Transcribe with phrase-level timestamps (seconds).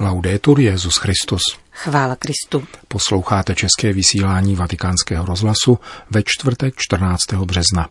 [0.00, 1.42] Laudetur Jezus Christus.
[1.70, 2.66] Chvála Kristu.
[2.88, 5.78] Posloucháte české vysílání Vatikánského rozhlasu
[6.10, 7.20] ve čtvrtek 14.
[7.32, 7.88] března.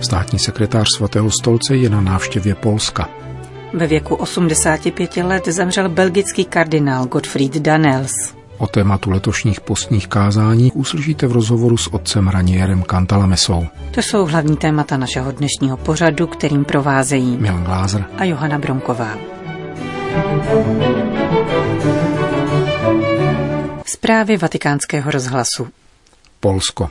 [0.00, 3.08] Státní sekretář svatého stolce je na návštěvě Polska.
[3.74, 8.39] Ve věku 85 let zemřel belgický kardinál Gottfried Danels.
[8.60, 13.66] O tématu letošních postních kázání uslyšíte v rozhovoru s otcem Ranierem Cantalamesou.
[13.90, 19.16] To jsou hlavní témata našeho dnešního pořadu, kterým provázejí Milan Glázer a Johana Bronková.
[23.86, 25.68] Zprávy vatikánského rozhlasu.
[26.40, 26.90] Polsko.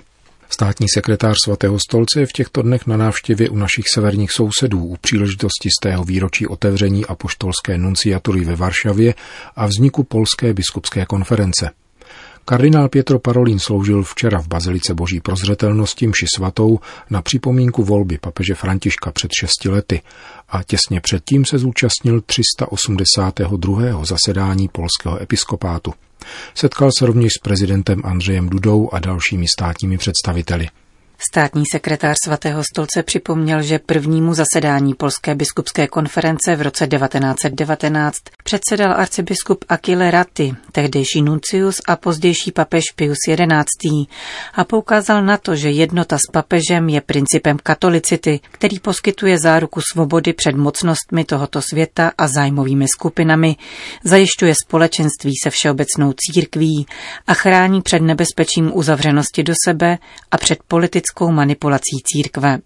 [0.52, 4.98] Státní sekretář svatého stolce je v těchto dnech na návštěvě u našich severních sousedů u
[4.98, 9.14] příležitosti z tého výročí otevření apoštolské nunciatury ve Varšavě
[9.56, 11.72] a vzniku Polské biskupské konference.
[12.46, 16.80] Kardinál Pietro Parolin sloužil včera v Bazilice Boží prozřetelnosti mši svatou
[17.10, 20.02] na připomínku volby papeže Františka před šesti lety
[20.50, 24.06] a těsně předtím se zúčastnil 382.
[24.06, 25.94] zasedání polského episkopátu.
[26.56, 30.68] Setkal se rovněž s prezidentem Andřejem Dudou a dalšími státními představiteli.
[31.22, 38.94] Státní sekretář svatého stolce připomněl, že prvnímu zasedání Polské biskupské konference v roce 1919 předsedal
[38.94, 43.90] arcibiskup Achille Ratti, tehdejší nuncius a pozdější papež Pius XI.
[44.54, 50.34] a poukázal na to, že jednota s papežem je principem katolicity, který poskytuje záruku svobody
[50.34, 53.56] před mocnostmi tohoto světa a zájmovými skupinami,
[54.04, 56.86] zajišťuje společenství se všeobecnou církví
[57.28, 59.98] a chrání před nebezpečím uzavřenosti do sebe
[60.32, 62.60] a před politickou politickou manipulací církve.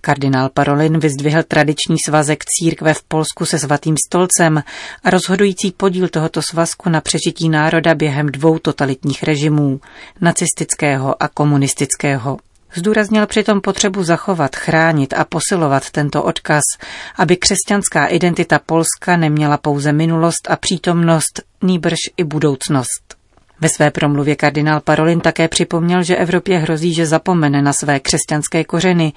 [0.00, 4.62] Kardinál Parolin vyzdvihl tradiční svazek církve v Polsku se svatým stolcem
[5.04, 9.80] a rozhodující podíl tohoto svazku na přežití národa během dvou totalitních režimů,
[10.20, 12.38] nacistického a komunistického.
[12.74, 16.62] Zdůraznil přitom potřebu zachovat, chránit a posilovat tento odkaz,
[17.16, 23.19] aby křesťanská identita Polska neměla pouze minulost a přítomnost, nýbrž i budoucnost.
[23.60, 28.64] Ve své promluvě kardinál Parolin také připomněl, že Evropě hrozí, že zapomene na své křesťanské
[28.64, 29.12] kořeny,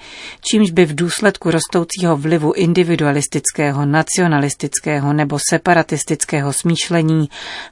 [0.50, 7.28] čímž by v důsledku rostoucího vlivu individualistického, nacionalistického nebo separatistického smýšlení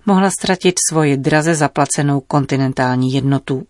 [0.06, 3.66] mohla ztratit svoji draze zaplacenou kontinentální jednotu.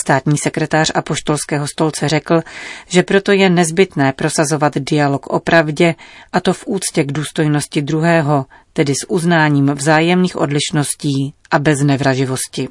[0.00, 2.40] Státní sekretář Apoštolského stolce řekl,
[2.88, 5.94] že proto je nezbytné prosazovat dialog o pravdě,
[6.32, 12.68] a to v úctě k důstojnosti druhého, tedy s uznáním vzájemných odlišností a bez nevraživosti.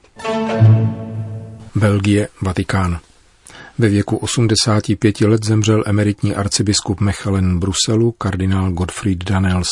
[1.76, 3.00] Belgie, Vatikán.
[3.78, 9.70] Ve věku 85 let zemřel emeritní arcibiskup Mechelen Bruselu, kardinál Gottfried Danels.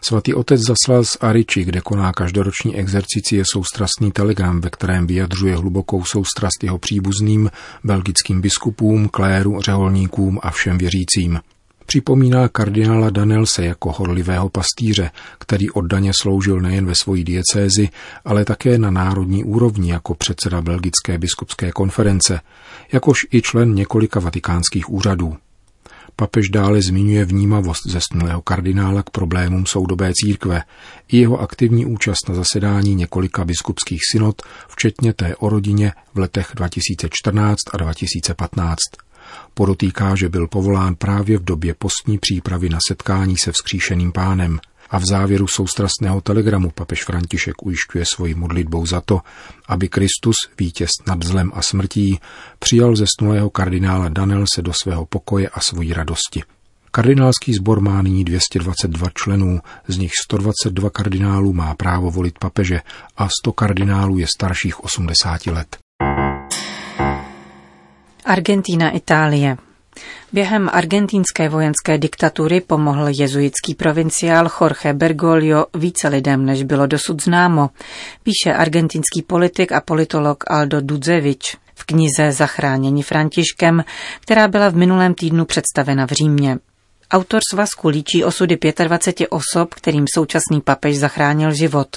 [0.00, 5.56] Svatý otec zaslal z Ariči, kde koná každoroční exercici, je soustrastný telegram, ve kterém vyjadřuje
[5.56, 7.50] hlubokou soustrast jeho příbuzným,
[7.84, 11.40] belgickým biskupům, kléru, řeholníkům a všem věřícím.
[11.86, 17.88] Připomíná kardinála Danelse jako horlivého pastýře, který oddaně sloužil nejen ve svojí diecézi,
[18.24, 22.40] ale také na národní úrovni jako předseda Belgické biskupské konference,
[22.92, 25.36] jakož i člen několika vatikánských úřadů.
[26.16, 30.62] Papež dále zmiňuje vnímavost zesnulého kardinála k problémům soudobé církve
[31.08, 36.52] i jeho aktivní účast na zasedání několika biskupských synod, včetně té o rodině v letech
[36.54, 38.76] 2014 a 2015.
[39.54, 44.60] Podotýká, že byl povolán právě v době postní přípravy na setkání se vzkříšeným pánem
[44.90, 49.20] a v závěru soustrastného telegramu papež František ujišťuje svoji modlitbou za to,
[49.68, 52.20] aby Kristus, vítěz nad zlem a smrtí,
[52.58, 56.42] přijal zesnulého kardinála Danelse do svého pokoje a svojí radosti.
[56.90, 62.80] Kardinálský sbor má nyní 222 členů, z nich 122 kardinálů má právo volit papeže
[63.16, 65.76] a 100 kardinálů je starších 80 let.
[68.24, 69.56] Argentína, Itálie.
[70.32, 77.70] Během argentínské vojenské diktatury pomohl jezuitský provinciál Jorge Bergoglio více lidem, než bylo dosud známo,
[78.22, 83.84] píše argentinský politik a politolog Aldo Dudzevič v knize Zachránění Františkem,
[84.20, 86.58] která byla v minulém týdnu představena v Římě.
[87.10, 91.88] Autor svazku líčí osudy 25 osob, kterým současný papež zachránil život.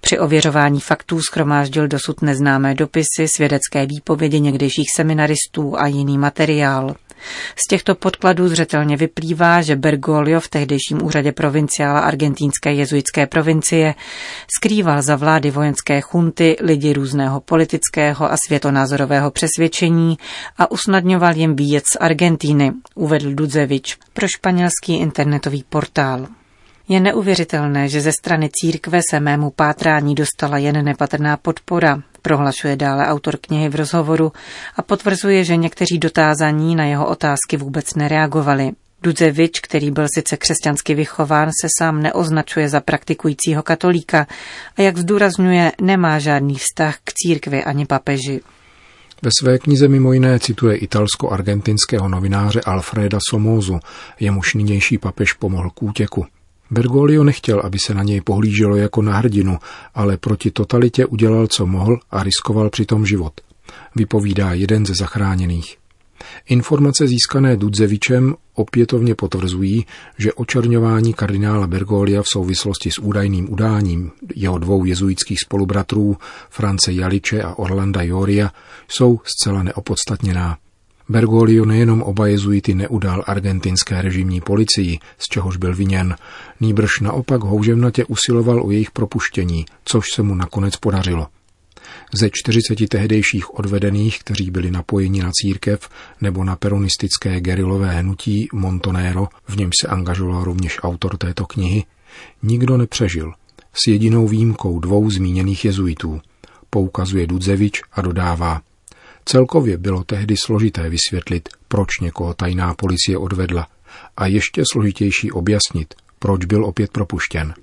[0.00, 6.94] Při ověřování faktů schromáždil dosud neznámé dopisy, svědecké výpovědi někdejších seminaristů a jiný materiál.
[7.56, 13.94] Z těchto podkladů zřetelně vyplývá, že Bergoglio v tehdejším úřadě provinciála argentínské jezuitské provincie
[14.56, 20.18] skrýval za vlády vojenské chunty lidi různého politického a světonázorového přesvědčení
[20.58, 26.26] a usnadňoval jim výjezd z Argentíny, uvedl Dudzevič pro španělský internetový portál.
[26.88, 33.06] Je neuvěřitelné, že ze strany církve se mému pátrání dostala jen nepatrná podpora, prohlašuje dále
[33.06, 34.32] autor knihy v rozhovoru
[34.76, 38.72] a potvrzuje, že někteří dotázaní na jeho otázky vůbec nereagovali.
[39.02, 44.26] Dudzevič, který byl sice křesťansky vychován, se sám neoznačuje za praktikujícího katolíka
[44.76, 48.40] a jak zdůrazňuje, nemá žádný vztah k církvi ani papeži.
[49.22, 53.80] Ve své knize mimo jiné cituje italsko-argentinského novináře Alfreda Somozu,
[54.20, 56.26] jemuž nynější papež pomohl k útěku.
[56.70, 59.58] Bergoglio nechtěl, aby se na něj pohlíželo jako na hrdinu,
[59.94, 63.32] ale proti totalitě udělal, co mohl a riskoval přitom život.
[63.96, 65.76] Vypovídá jeden ze zachráněných.
[66.48, 69.86] Informace získané Dudzevičem opětovně potvrzují,
[70.18, 76.16] že očerňování kardinála Bergolia v souvislosti s údajným udáním jeho dvou jezuitských spolubratrů
[76.50, 78.50] France Jaliče a Orlanda Joria
[78.88, 80.56] jsou zcela neopodstatněná.
[81.08, 86.16] Bergoglio nejenom oba jezuity neudal argentinské režimní policii, z čehož byl viněn,
[86.60, 91.26] nýbrž naopak houževnatě usiloval o jejich propuštění, což se mu nakonec podařilo.
[92.14, 95.88] Ze 40 tehdejších odvedených, kteří byli napojeni na církev
[96.20, 101.84] nebo na peronistické gerilové hnutí Montonero, v němž se angažoval rovněž autor této knihy,
[102.42, 103.32] nikdo nepřežil,
[103.72, 106.20] s jedinou výjimkou dvou zmíněných jezuitů,
[106.70, 108.62] poukazuje Dudzevič a dodává.
[109.24, 113.66] Celkově bylo tehdy složité vysvětlit, proč někoho tajná policie odvedla
[114.16, 117.54] a ještě složitější objasnit, proč byl opět propuštěn.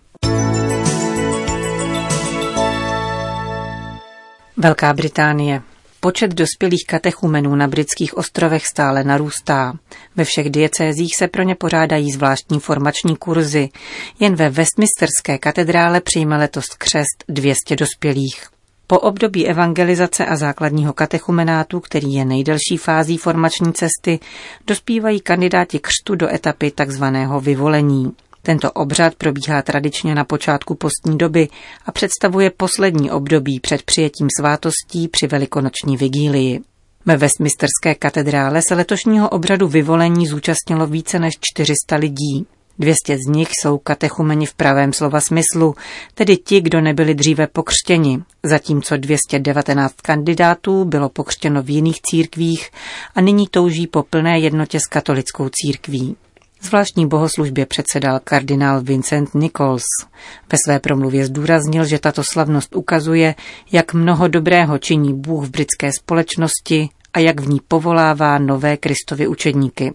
[4.58, 5.62] Velká Británie.
[6.00, 9.74] Počet dospělých katechumenů na britských ostrovech stále narůstá.
[10.16, 13.70] Ve všech diecézích se pro ně pořádají zvláštní formační kurzy.
[14.20, 18.48] Jen ve Westminsterské katedrále přijme letos křest 200 dospělých.
[18.92, 24.20] Po období evangelizace a základního katechumenátu, který je nejdelší fází formační cesty,
[24.68, 28.12] dospívají kandidáti křtu do etapy takzvaného vyvolení.
[28.42, 31.48] Tento obřad probíhá tradičně na počátku postní doby
[31.86, 36.60] a představuje poslední období před přijetím svátostí při velikonoční vigílii.
[37.06, 42.48] Ve Westminsterské katedrále se letošního obřadu vyvolení zúčastnilo více než 400 lidí.
[42.80, 45.76] 200 z nich jsou katechumeni v pravém slova smyslu,
[46.14, 52.70] tedy ti, kdo nebyli dříve pokřtěni, zatímco 219 kandidátů bylo pokřtěno v jiných církvích
[53.16, 56.16] a nyní touží po plné jednotě s katolickou církví.
[56.62, 59.84] Zvláštní bohoslužbě předsedal kardinál Vincent Nichols.
[60.52, 63.36] Ve své promluvě zdůraznil, že tato slavnost ukazuje,
[63.72, 69.28] jak mnoho dobrého činí Bůh v britské společnosti a jak v ní povolává nové Kristovy
[69.28, 69.94] učedníky.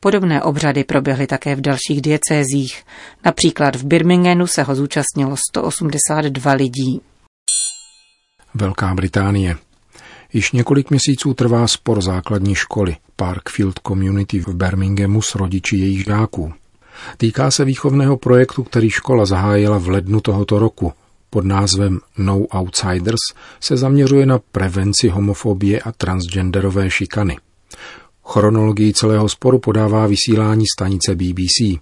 [0.00, 2.82] Podobné obřady proběhly také v dalších diecézích.
[3.24, 7.00] Například v Birminghamu se ho zúčastnilo 182 lidí.
[8.54, 9.56] Velká Británie.
[10.32, 16.52] Již několik měsíců trvá spor základní školy Parkfield Community v Birminghamu s rodiči jejich žáků.
[17.16, 20.92] Týká se výchovného projektu, který škola zahájila v lednu tohoto roku.
[21.30, 23.20] Pod názvem No Outsiders
[23.60, 27.36] se zaměřuje na prevenci homofobie a transgenderové šikany.
[28.28, 31.78] Chronologii celého sporu podává vysílání stanice BBC.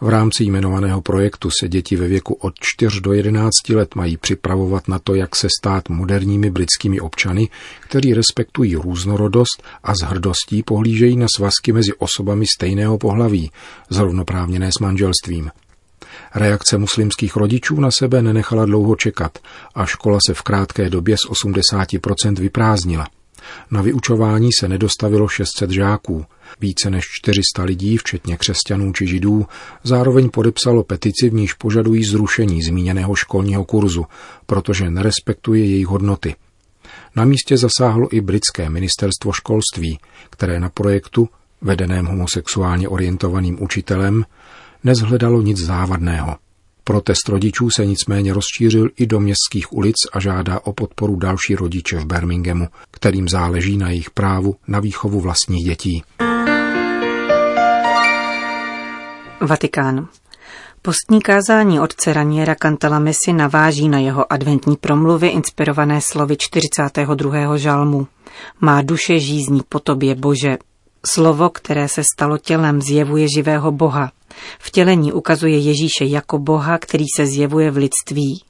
[0.00, 4.88] V rámci jmenovaného projektu se děti ve věku od 4 do 11 let mají připravovat
[4.88, 7.48] na to, jak se stát moderními britskými občany,
[7.80, 13.50] kteří respektují různorodost a s hrdostí pohlížejí na svazky mezi osobami stejného pohlaví,
[13.90, 15.50] zrovnoprávněné s manželstvím.
[16.34, 19.38] Reakce muslimských rodičů na sebe nenechala dlouho čekat
[19.74, 23.06] a škola se v krátké době z 80% vyprázdnila–
[23.70, 26.24] na vyučování se nedostavilo 600 žáků.
[26.60, 29.46] Více než 400 lidí, včetně křesťanů či židů,
[29.82, 34.06] zároveň podepsalo petici, v níž požadují zrušení zmíněného školního kurzu,
[34.46, 36.34] protože nerespektuje jejich hodnoty.
[37.16, 39.98] Na místě zasáhlo i britské ministerstvo školství,
[40.30, 41.28] které na projektu,
[41.60, 44.24] vedeném homosexuálně orientovaným učitelem,
[44.84, 46.36] nezhledalo nic závadného.
[46.90, 51.98] Protest rodičů se nicméně rozšířil i do městských ulic a žádá o podporu další rodiče
[51.98, 56.02] v Birminghamu, kterým záleží na jejich právu na výchovu vlastních dětí.
[59.40, 60.08] Vatikán.
[60.82, 67.56] Postní kázání otce Raniera Cantalamesi naváží na jeho adventní promluvy inspirované slovy 42.
[67.56, 68.06] žalmu.
[68.60, 70.58] Má duše žízní po tobě, Bože.
[71.06, 74.12] Slovo, které se stalo tělem, zjevuje živého Boha,
[74.58, 78.44] Vtělení ukazuje Ježíše jako Boha, který se zjevuje v lidství.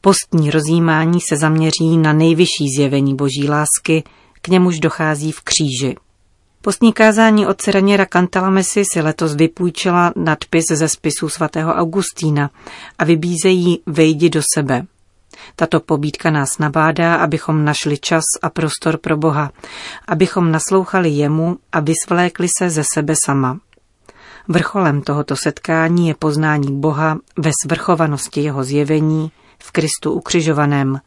[0.00, 4.04] Postní rozjímání se zaměří na nejvyšší zjevení boží lásky,
[4.42, 5.96] k němuž dochází v kříži.
[6.60, 12.50] Postní kázání od Raniera Cantalamesi si letos vypůjčila nadpis ze spisu svatého Augustína
[12.98, 14.86] a vybízejí Vejdi do sebe.
[15.56, 19.50] Tato pobídka nás nabádá, abychom našli čas a prostor pro Boha,
[20.08, 23.58] abychom naslouchali jemu a vysvlékli se ze sebe sama.
[24.48, 31.00] Vrcholem tohoto setkání je poznání Boha ve svrchovanosti jeho zjevení v Kristu ukřižovaném,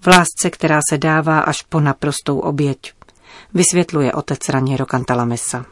[0.00, 2.92] v lásce, která se dává až po naprostou oběť.
[3.54, 5.66] Vysvětluje otec Raniero Cantalamessa.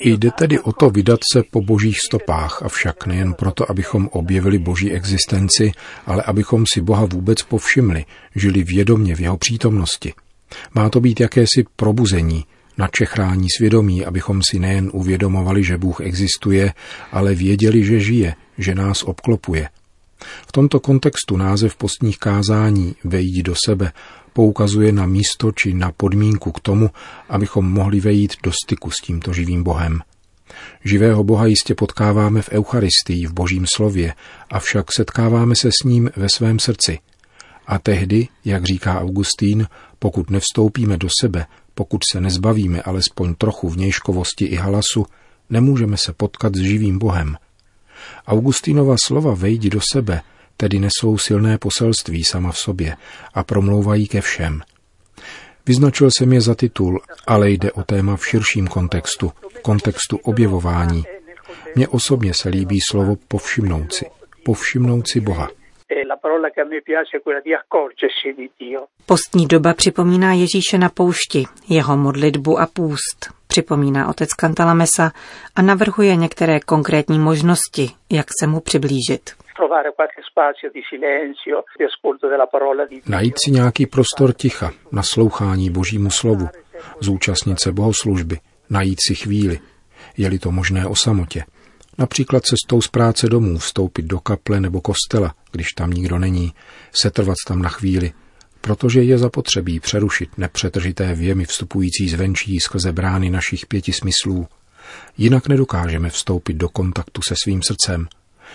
[0.00, 4.92] Jde tedy o to vydat se po božích stopách, avšak nejen proto, abychom objevili boží
[4.92, 5.72] existenci,
[6.06, 8.04] ale abychom si Boha vůbec povšimli,
[8.36, 10.12] žili vědomně v jeho přítomnosti.
[10.74, 12.44] Má to být jakési probuzení,
[12.78, 16.72] načechrání svědomí, abychom si nejen uvědomovali, že Bůh existuje,
[17.12, 19.68] ale věděli, že žije, že nás obklopuje.
[20.48, 23.92] V tomto kontextu název postních kázání Vejdi do sebe
[24.32, 26.90] poukazuje na místo či na podmínku k tomu,
[27.28, 30.00] abychom mohli vejít do styku s tímto živým Bohem.
[30.84, 34.14] Živého Boha jistě potkáváme v Eucharistii, v Božím slově,
[34.50, 36.98] avšak setkáváme se s ním ve svém srdci.
[37.66, 39.66] A tehdy, jak říká Augustín,
[39.98, 45.06] pokud nevstoupíme do sebe, pokud se nezbavíme alespoň trochu vnějškovosti i halasu,
[45.50, 47.36] nemůžeme se potkat s živým Bohem.
[48.26, 50.22] Augustínova slova vejdi do sebe
[50.60, 52.96] tedy nesou silné poselství sama v sobě
[53.34, 54.60] a promlouvají ke všem.
[55.66, 61.04] Vyznačil jsem je za titul, ale jde o téma v širším kontextu, kontextu objevování.
[61.76, 64.06] Mně osobně se líbí slovo povšimnout si,
[64.44, 65.48] povšimnout si Boha.
[69.06, 75.12] Postní doba připomíná Ježíše na poušti, jeho modlitbu a půst, připomíná otec Kantalamesa
[75.56, 79.30] a navrhuje některé konkrétní možnosti, jak se mu přiblížit.
[83.08, 86.48] Najít si nějaký prostor ticha, naslouchání božímu slovu,
[87.00, 88.38] zúčastnit se bohoslužby,
[88.70, 89.58] najít si chvíli,
[90.16, 91.44] je-li to možné o samotě.
[91.98, 96.52] Například cestou z práce domů vstoupit do kaple nebo kostela, když tam nikdo není,
[96.92, 98.12] setrvat tam na chvíli,
[98.60, 104.46] protože je zapotřebí přerušit nepřetržité věmy vstupující zvenčí skrze brány našich pěti smyslů.
[105.18, 108.08] Jinak nedokážeme vstoupit do kontaktu se svým srdcem.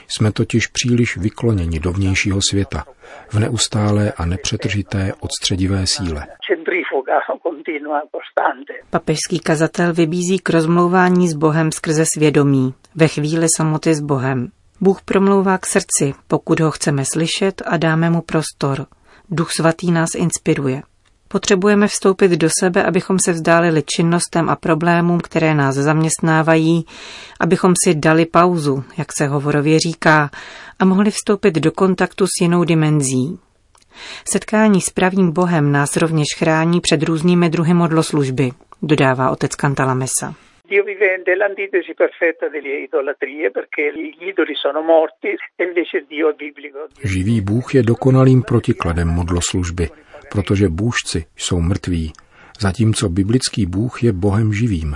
[0.07, 2.83] Jsme totiž příliš vykloněni do vnějšího světa,
[3.29, 6.27] v neustálé a nepřetržité odstředivé síle.
[8.89, 14.47] Papežský kazatel vybízí k rozmlouvání s Bohem skrze svědomí, ve chvíli samoty s Bohem.
[14.81, 18.85] Bůh promlouvá k srdci, pokud ho chceme slyšet a dáme mu prostor.
[19.29, 20.81] Duch svatý nás inspiruje.
[21.27, 26.85] Potřebujeme vstoupit do sebe, abychom se vzdálili činnostem a problémům, které nás zaměstnávají,
[27.39, 30.29] abychom si dali pauzu, jak se hovorově říká,
[30.79, 33.39] a mohli vstoupit do kontaktu s jinou dimenzí.
[34.31, 38.51] Setkání s pravým Bohem nás rovněž chrání před různými druhy modloslužby,
[38.81, 40.44] dodává otec Cantalamessa.
[40.67, 46.87] Dio vive nell'antitesi perfetta delle idolatrie perché gli idoli sono morti e invece Dio biblico.
[47.03, 49.89] Živý Bůh je dokonalým protikladem modloslužby,
[50.31, 52.13] protože bůžci jsou mrtví,
[52.59, 54.95] zatímco biblický Bůh je Bohem živým.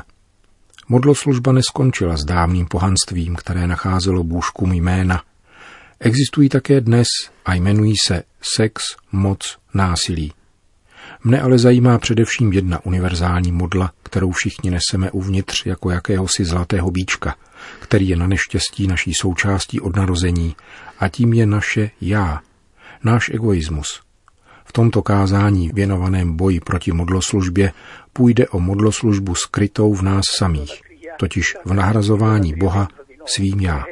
[0.88, 5.24] Modloslužba neskončila s dávným pohanstvím, které nacházelo bůžkům jména.
[6.00, 7.08] Existují také dnes
[7.46, 8.24] a jmenují se
[8.58, 10.32] sex, moc, násilí.
[11.24, 17.36] Mne ale zajímá především jedna univerzální modla, kterou všichni neseme uvnitř jako jakéhosi zlatého bíčka,
[17.80, 20.56] který je na neštěstí naší součástí od narození
[21.00, 22.40] a tím je naše já,
[23.04, 24.02] náš egoismus.
[24.66, 27.72] V tomto kázání věnovaném boji proti modloslužbě
[28.14, 30.82] půjde o modloslužbu skrytou v nás samých,
[31.20, 32.88] totiž v nahrazování Boha
[33.26, 33.86] svým já.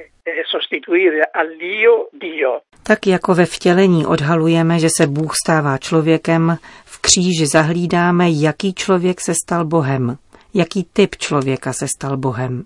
[2.83, 6.57] Tak jako ve vtělení odhalujeme, že se Bůh stává člověkem,
[6.97, 10.17] v kříži zahlídáme, jaký člověk se stal Bohem,
[10.53, 12.63] jaký typ člověka se stal Bohem.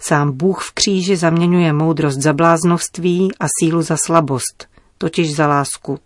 [0.00, 4.68] Sám Bůh v kříži zaměňuje moudrost za bláznovství a sílu za slabost,
[4.98, 5.98] totiž za lásku.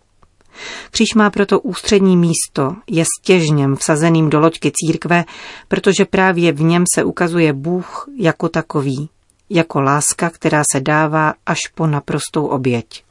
[0.91, 5.25] Kříž má proto ústřední místo, je stěžněm vsazeným do loďky církve,
[5.67, 9.09] protože právě v něm se ukazuje Bůh jako takový,
[9.49, 13.08] jako láska, která se dává až po naprostou oběť.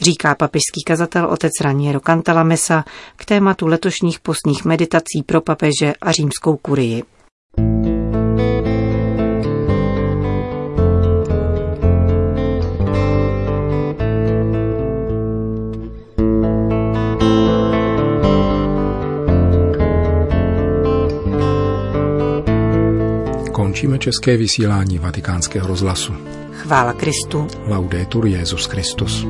[0.00, 2.84] Říká papežský kazatel otec Raniero Cantalamessa
[3.16, 7.02] k tématu letošních postních meditací pro papeže a římskou kurii.
[23.74, 26.12] Končíme české vysílání vatikánského rozhlasu.
[26.52, 27.46] Chvála Kristu.
[27.66, 29.26] Laudetur Jezus Christus.